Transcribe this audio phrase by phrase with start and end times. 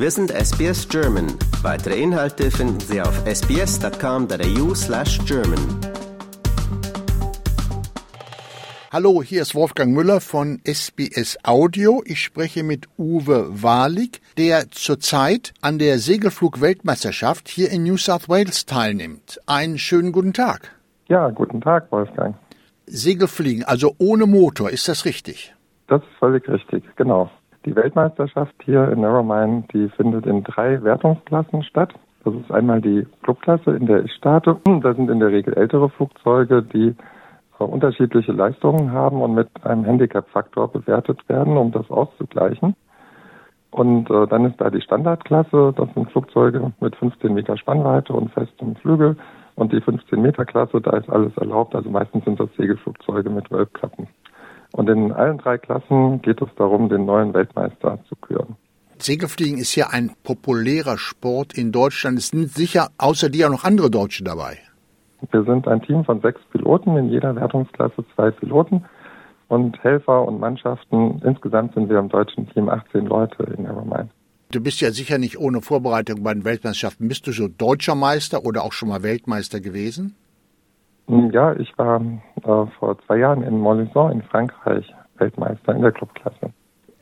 [0.00, 1.26] Wir sind SBS German.
[1.60, 5.58] Weitere Inhalte finden Sie auf sbs.com.au slash German.
[8.92, 12.00] Hallo, hier ist Wolfgang Müller von SBS Audio.
[12.06, 18.66] Ich spreche mit Uwe Wahlig, der zurzeit an der Segelflug-Weltmeisterschaft hier in New South Wales
[18.66, 19.40] teilnimmt.
[19.46, 20.70] Einen schönen guten Tag.
[21.08, 22.36] Ja, guten Tag, Wolfgang.
[22.86, 25.56] Segelfliegen, also ohne Motor, ist das richtig?
[25.88, 27.32] Das ist völlig richtig, genau.
[27.64, 31.92] Die Weltmeisterschaft hier in Narromine, die findet in drei Wertungsklassen statt.
[32.24, 34.56] Das ist einmal die Clubklasse, in der ich starte.
[34.82, 36.94] Da sind in der Regel ältere Flugzeuge, die
[37.58, 42.74] äh, unterschiedliche Leistungen haben und mit einem Handicap-Faktor bewertet werden, um das auszugleichen.
[43.70, 48.32] Und äh, dann ist da die Standardklasse, das sind Flugzeuge mit 15 Meter Spannweite und
[48.32, 49.16] festem Flügel.
[49.56, 53.50] Und die 15 Meter Klasse, da ist alles erlaubt, also meistens sind das Segelflugzeuge mit
[53.50, 54.06] Wölbklappen.
[54.78, 58.54] Und in allen drei Klassen geht es darum, den neuen Weltmeister zu küren.
[58.98, 62.16] Segelfliegen ist ja ein populärer Sport in Deutschland.
[62.16, 64.58] Es sind sicher außer dir auch noch andere Deutsche dabei.
[65.32, 68.84] Wir sind ein Team von sechs Piloten, in jeder Wertungsklasse zwei Piloten
[69.48, 71.20] und Helfer und Mannschaften.
[71.24, 74.12] Insgesamt sind wir im deutschen Team 18 Leute in Evermind.
[74.52, 77.08] Du bist ja sicher nicht ohne Vorbereitung bei den Weltmeisterschaften.
[77.08, 80.14] Bist du so deutscher Meister oder auch schon mal Weltmeister gewesen?
[81.08, 85.92] Hm, ja, ich war äh, vor zwei Jahren in Montluçon in Frankreich Weltmeister in der
[85.92, 86.52] Clubklasse.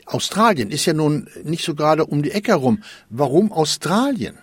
[0.06, 2.78] Australien ist ja nun nicht so gerade um die Ecke herum.
[3.10, 4.38] Warum Australien?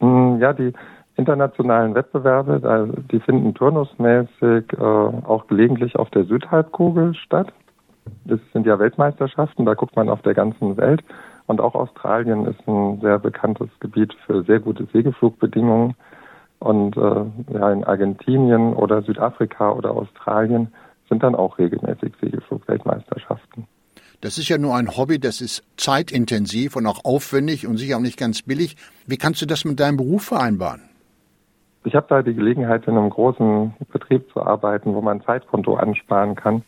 [0.00, 0.72] Hm, ja, die
[1.16, 7.52] internationalen Wettbewerbe, die finden turnusmäßig äh, auch gelegentlich auf der Südhalbkugel statt.
[8.24, 11.02] Das sind ja Weltmeisterschaften, da guckt man auf der ganzen Welt.
[11.46, 15.94] Und auch Australien ist ein sehr bekanntes Gebiet für sehr gute Segelflugbedingungen.
[16.58, 20.72] Und äh, ja, in Argentinien oder Südafrika oder Australien
[21.08, 23.66] sind dann auch regelmäßig Segelflug-Weltmeisterschaften.
[24.22, 28.00] Das ist ja nur ein Hobby, das ist zeitintensiv und auch aufwendig und sicher auch
[28.00, 28.76] nicht ganz billig.
[29.06, 30.82] Wie kannst du das mit deinem Beruf vereinbaren?
[31.84, 36.34] Ich habe da die Gelegenheit, in einem großen Betrieb zu arbeiten, wo man Zeitkonto ansparen
[36.34, 36.64] kann.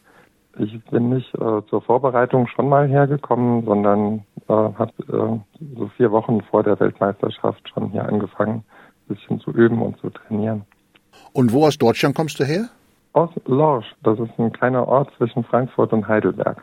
[0.59, 6.13] Ich bin nicht äh, zur Vorbereitung schon mal hergekommen, sondern äh, habe äh, so vier
[6.13, 8.63] Wochen vor der Weltmeisterschaft schon hier angefangen,
[9.09, 10.65] bisschen zu üben und zu trainieren.
[11.33, 12.69] Und wo aus Deutschland kommst du her?
[13.13, 13.87] Aus Lorsch.
[14.03, 16.63] Das ist ein kleiner Ort zwischen Frankfurt und Heidelberg.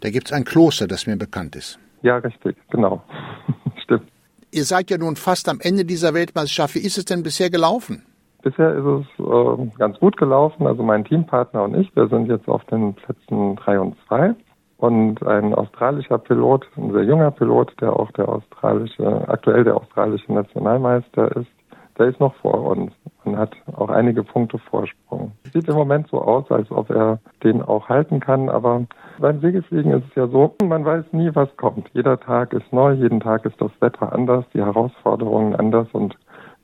[0.00, 1.78] Da gibt es ein Kloster, das mir bekannt ist.
[2.02, 3.02] Ja, richtig, genau.
[3.82, 4.08] Stimmt.
[4.50, 6.74] Ihr seid ja nun fast am Ende dieser Weltmeisterschaft.
[6.74, 8.04] Wie ist es denn bisher gelaufen?
[8.42, 10.66] Bisher ist es äh, ganz gut gelaufen.
[10.66, 14.34] Also mein Teampartner und ich, wir sind jetzt auf den Plätzen 3 und 2.
[14.78, 20.32] Und ein australischer Pilot, ein sehr junger Pilot, der auch der australische, aktuell der australische
[20.32, 21.50] Nationalmeister ist,
[21.98, 22.92] der ist noch vor uns
[23.24, 25.32] und hat auch einige Punkte Vorsprung.
[25.52, 28.86] Sieht im Moment so aus, als ob er den auch halten kann, aber
[29.18, 31.88] beim Segelfliegen ist es ja so, man weiß nie, was kommt.
[31.94, 36.16] Jeder Tag ist neu, jeden Tag ist das Wetter anders, die Herausforderungen anders und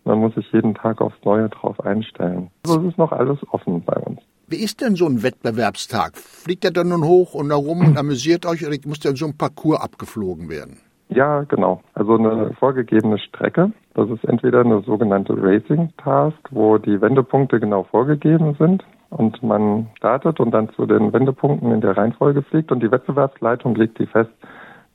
[0.04, 2.50] man muss sich jeden Tag aufs Neue drauf einstellen.
[2.66, 4.20] Also es ist noch alles offen bei uns.
[4.48, 6.16] Wie ist denn so ein Wettbewerbstag?
[6.16, 9.36] Fliegt er dann nun hoch und herum und amüsiert euch oder muss dann so ein
[9.38, 10.78] Parcours abgeflogen werden?
[11.14, 11.80] Ja, genau.
[11.94, 13.72] Also eine vorgegebene Strecke.
[13.94, 19.88] Das ist entweder eine sogenannte Racing Task, wo die Wendepunkte genau vorgegeben sind und man
[19.96, 24.06] startet und dann zu den Wendepunkten in der Reihenfolge fliegt und die Wettbewerbsleitung legt die
[24.06, 24.30] fest,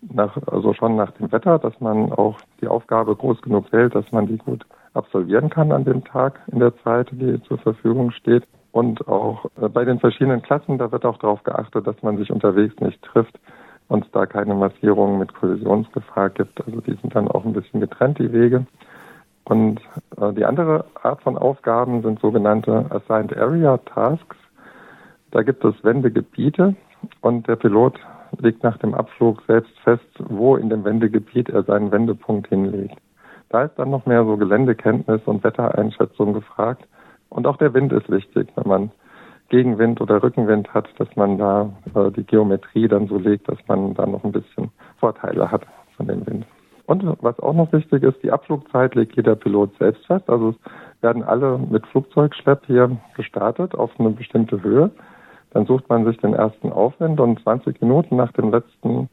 [0.02, 4.12] nach, also schon nach dem Wetter, dass man auch die Aufgabe groß genug wählt, dass
[4.12, 8.44] man die gut absolvieren kann an dem Tag in der Zeit, die zur Verfügung steht.
[8.72, 12.32] Und auch äh, bei den verschiedenen Klassen, da wird auch darauf geachtet, dass man sich
[12.32, 13.40] unterwegs nicht trifft
[13.88, 16.66] und da keine Massierungen mit Kollisionsgefahr gibt.
[16.66, 18.66] Also die sind dann auch ein bisschen getrennt, die Wege.
[19.46, 19.80] Und
[20.20, 24.36] äh, die andere Art von Aufgaben sind sogenannte Assigned Area Tasks.
[25.32, 26.76] Da gibt es Wendegebiete
[27.22, 27.98] und der Pilot
[28.40, 32.98] legt nach dem Abflug selbst fest, wo in dem Wendegebiet er seinen Wendepunkt hinlegt.
[33.50, 36.86] Da ist dann noch mehr so Geländekenntnis und Wettereinschätzung gefragt.
[37.30, 38.92] Und auch der Wind ist wichtig, wenn man
[39.50, 43.94] Gegenwind oder Rückenwind hat, dass man da äh, die Geometrie dann so legt, dass man
[43.94, 45.66] da noch ein bisschen Vorteile hat
[45.96, 46.46] von dem Wind.
[46.86, 50.30] Und was auch noch wichtig ist, die Abflugzeit legt jeder Pilot selbst fest.
[50.30, 54.92] Also es werden alle mit Flugzeugschlepp hier gestartet auf eine bestimmte Höhe.
[55.52, 59.10] Dann sucht man sich den ersten Aufwind und 20 Minuten nach dem letzten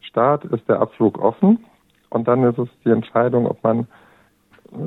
[0.00, 1.64] Start ist der Abflug offen.
[2.08, 3.86] Und dann ist es die Entscheidung, ob man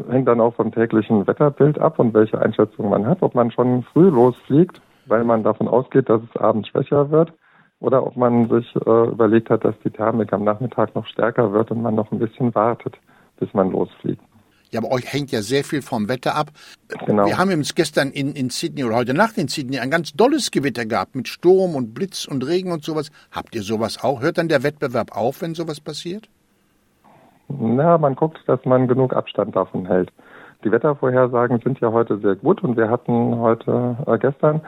[0.10, 3.84] hängt dann auch vom täglichen Wetterbild ab und welche Einschätzung man hat, ob man schon
[3.84, 7.34] früh losfliegt, weil man davon ausgeht, dass es abends schwächer wird,
[7.80, 11.72] oder ob man sich äh, überlegt hat, dass die Thermik am Nachmittag noch stärker wird
[11.72, 12.96] und man noch ein bisschen wartet,
[13.38, 14.22] bis man losfliegt.
[14.72, 16.52] Ja, aber euch hängt ja sehr viel vom Wetter ab.
[17.06, 17.26] Genau.
[17.28, 20.52] Wir haben übrigens gestern in, in Sydney oder heute Nacht in Sydney ein ganz dolles
[20.52, 23.10] Gewitter gehabt mit Sturm und Blitz und Regen und sowas.
[23.32, 24.22] Habt ihr sowas auch?
[24.22, 26.30] Hört dann der Wettbewerb auf, wenn sowas passiert?
[27.48, 30.12] Na, man guckt, dass man genug Abstand davon hält.
[30.64, 34.62] Die Wettervorhersagen sind ja heute sehr gut und wir hatten heute, äh, gestern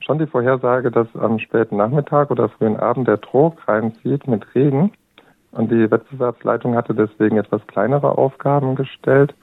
[0.00, 4.92] schon die Vorhersage, dass am späten Nachmittag oder frühen Abend der Trog reinzieht mit Regen.
[5.52, 9.34] Und die Wettbewerbsleitung hatte deswegen etwas kleinere Aufgaben gestellt.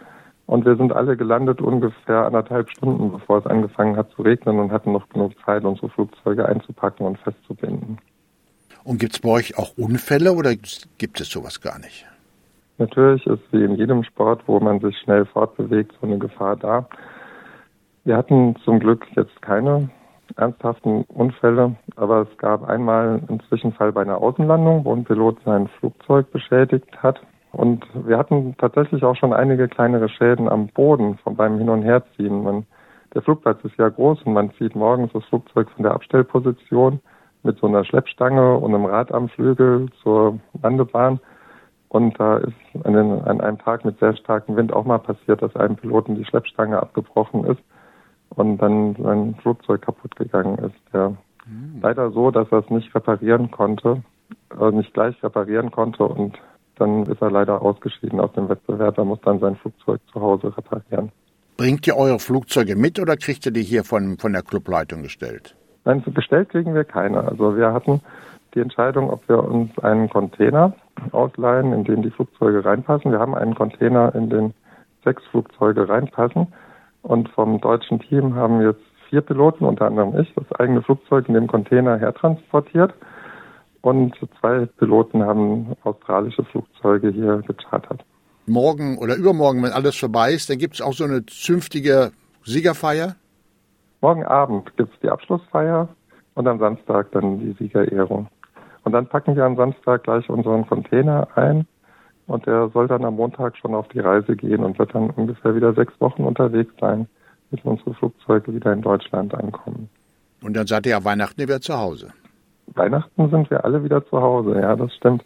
[0.45, 4.71] Und wir sind alle gelandet ungefähr anderthalb Stunden, bevor es angefangen hat zu regnen und
[4.71, 7.97] hatten noch genug Zeit, unsere Flugzeuge einzupacken und festzubinden.
[8.83, 10.53] Und gibt es bei euch auch Unfälle oder
[10.97, 12.05] gibt es sowas gar nicht?
[12.83, 16.85] Natürlich ist wie in jedem Sport, wo man sich schnell fortbewegt, so eine Gefahr da.
[18.03, 19.89] Wir hatten zum Glück jetzt keine
[20.35, 25.69] ernsthaften Unfälle, aber es gab einmal einen Zwischenfall bei einer Außenlandung, wo ein Pilot sein
[25.79, 27.21] Flugzeug beschädigt hat.
[27.53, 31.83] Und wir hatten tatsächlich auch schon einige kleinere Schäden am Boden von beim Hin- und
[31.83, 32.43] Herziehen.
[32.43, 32.65] Man,
[33.13, 36.99] der Flugplatz ist ja groß und man zieht morgens das Flugzeug von der Abstellposition
[37.43, 41.21] mit so einer Schleppstange und einem Rad am Flügel zur Landebahn.
[41.93, 45.43] Und da ist an, den, an einem Tag mit sehr starkem Wind auch mal passiert,
[45.43, 47.61] dass einem Piloten die Schleppstange abgebrochen ist
[48.29, 50.75] und dann sein Flugzeug kaputt gegangen ist.
[50.91, 51.09] Der
[51.45, 51.81] mhm.
[51.83, 54.01] leider so, dass er es nicht reparieren konnte,
[54.59, 56.35] äh, nicht gleich reparieren konnte und
[56.77, 58.97] dann ist er leider ausgeschieden aus dem Wettbewerb.
[58.97, 61.11] Er muss dann sein Flugzeug zu Hause reparieren.
[61.57, 65.55] Bringt ihr eure Flugzeuge mit oder kriegt ihr die hier von, von der Clubleitung gestellt?
[65.85, 67.23] Nein, gestellt kriegen wir keine.
[67.23, 68.01] Also wir hatten
[68.55, 70.73] die Entscheidung, ob wir uns einen Container
[71.11, 73.11] ausleihen, in den die Flugzeuge reinpassen.
[73.11, 74.53] Wir haben einen Container, in den
[75.03, 76.47] sechs Flugzeuge reinpassen.
[77.01, 81.33] Und vom deutschen Team haben jetzt vier Piloten, unter anderem ich, das eigene Flugzeug in
[81.33, 82.93] dem Container hertransportiert.
[83.81, 88.03] Und zwei Piloten haben australische Flugzeuge hier gechartert.
[88.45, 92.11] Morgen oder übermorgen, wenn alles vorbei ist, dann gibt es auch so eine zünftige
[92.43, 93.15] Siegerfeier?
[94.01, 95.89] Morgen Abend gibt es die Abschlussfeier
[96.33, 98.27] und am Samstag dann die Siegerehrung.
[98.83, 101.65] Und dann packen wir am Samstag gleich unseren Container ein
[102.27, 105.55] und der soll dann am Montag schon auf die Reise gehen und wird dann ungefähr
[105.55, 107.07] wieder sechs Wochen unterwegs sein,
[107.51, 109.89] bis unsere Flugzeuge wieder in Deutschland ankommen.
[110.41, 112.09] Und dann seid ihr ja Weihnachten wieder zu Hause.
[112.67, 115.23] Weihnachten sind wir alle wieder zu Hause, ja, das stimmt.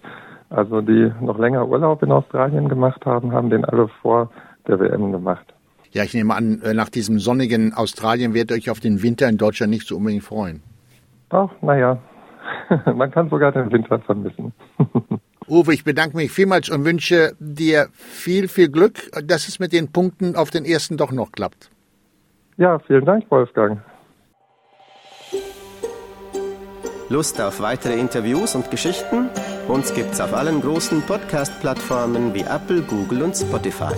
[0.49, 4.31] Also die noch länger Urlaub in Australien gemacht haben, haben den alle vor
[4.67, 5.45] der WM gemacht.
[5.91, 9.27] Ja, ich nehme an, äh, nach diesem sonnigen Australien werdet ihr euch auf den Winter
[9.27, 10.61] in Deutschland nicht so unbedingt freuen.
[11.29, 11.97] Ach, naja,
[12.95, 14.53] man kann sogar den Winter vermissen.
[15.47, 19.91] Uwe, ich bedanke mich vielmals und wünsche dir viel, viel Glück, dass es mit den
[19.91, 21.69] Punkten auf den ersten doch noch klappt.
[22.57, 23.79] Ja, vielen Dank, Wolfgang.
[27.09, 29.29] Lust auf weitere Interviews und Geschichten?
[29.69, 33.93] Uns gibt's auf allen großen Podcast-Plattformen wie Apple, Google und Spotify.